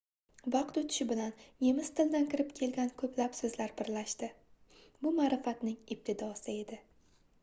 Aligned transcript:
vaqt 0.53 0.77
oʻtishi 0.79 1.05
bilan 1.09 1.33
nemis 1.65 1.91
tilidan 1.99 2.25
kirib 2.31 2.49
kelgan 2.59 2.89
koʻplab 3.01 3.35
soʻzlar 3.39 3.73
birlashdi 3.81 4.31
bu 5.05 5.13
maʼrifatning 5.19 5.77
ibtidosi 5.97 6.49
edi 6.63 6.81